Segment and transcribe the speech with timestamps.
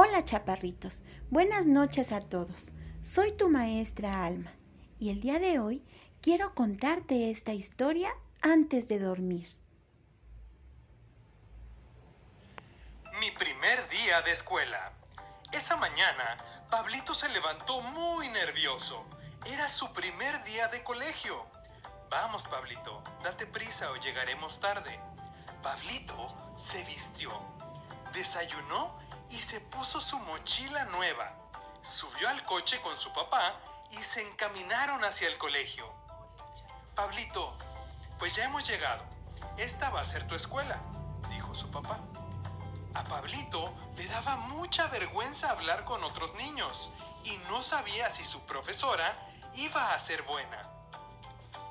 [0.00, 2.70] Hola chaparritos, buenas noches a todos.
[3.02, 4.52] Soy tu maestra Alma
[5.00, 5.84] y el día de hoy
[6.22, 9.48] quiero contarte esta historia antes de dormir.
[13.18, 14.92] Mi primer día de escuela.
[15.50, 19.04] Esa mañana, Pablito se levantó muy nervioso.
[19.46, 21.44] Era su primer día de colegio.
[22.08, 24.96] Vamos, Pablito, date prisa o llegaremos tarde.
[25.60, 26.36] Pablito
[26.70, 27.32] se vistió,
[28.12, 31.32] desayunó y se puso su mochila nueva.
[31.82, 33.54] Subió al coche con su papá
[33.90, 35.92] y se encaminaron hacia el colegio.
[36.94, 37.56] Pablito,
[38.18, 39.04] pues ya hemos llegado.
[39.56, 40.80] Esta va a ser tu escuela,
[41.30, 41.98] dijo su papá.
[42.94, 46.90] A Pablito le daba mucha vergüenza hablar con otros niños
[47.24, 49.16] y no sabía si su profesora
[49.54, 50.68] iba a ser buena.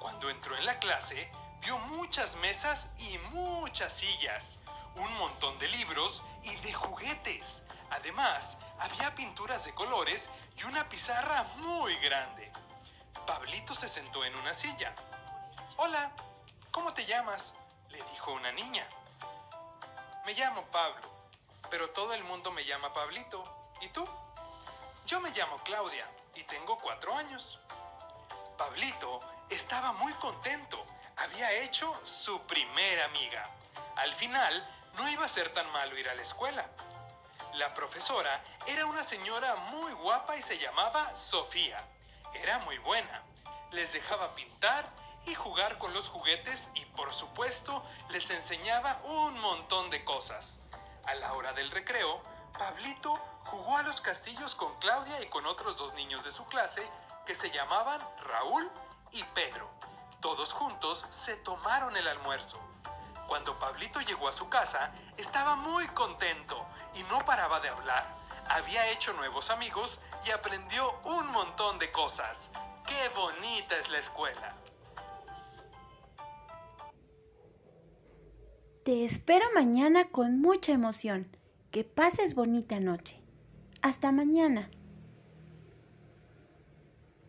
[0.00, 4.44] Cuando entró en la clase, vio muchas mesas y muchas sillas
[4.96, 7.62] un montón de libros y de juguetes.
[7.90, 8.44] Además,
[8.78, 10.22] había pinturas de colores
[10.56, 12.50] y una pizarra muy grande.
[13.26, 14.94] Pablito se sentó en una silla.
[15.76, 16.12] Hola,
[16.70, 17.42] ¿cómo te llamas?
[17.90, 18.86] le dijo una niña.
[20.24, 21.08] Me llamo Pablo,
[21.70, 23.44] pero todo el mundo me llama Pablito.
[23.80, 24.06] ¿Y tú?
[25.06, 27.58] Yo me llamo Claudia y tengo cuatro años.
[28.56, 30.84] Pablito estaba muy contento.
[31.16, 33.48] Había hecho su primera amiga.
[33.96, 34.66] Al final,
[34.96, 36.66] no iba a ser tan malo ir a la escuela.
[37.54, 41.82] La profesora era una señora muy guapa y se llamaba Sofía.
[42.34, 43.22] Era muy buena.
[43.70, 44.88] Les dejaba pintar
[45.26, 50.44] y jugar con los juguetes y por supuesto les enseñaba un montón de cosas.
[51.06, 52.22] A la hora del recreo,
[52.58, 53.14] Pablito
[53.46, 56.86] jugó a los castillos con Claudia y con otros dos niños de su clase
[57.26, 58.70] que se llamaban Raúl
[59.12, 59.68] y Pedro.
[60.20, 62.58] Todos juntos se tomaron el almuerzo.
[63.26, 68.06] Cuando Pablito llegó a su casa, estaba muy contento y no paraba de hablar.
[68.48, 72.36] Había hecho nuevos amigos y aprendió un montón de cosas.
[72.86, 74.54] ¡Qué bonita es la escuela!
[78.84, 81.36] Te espero mañana con mucha emoción.
[81.72, 83.20] Que pases bonita noche.
[83.82, 84.70] Hasta mañana.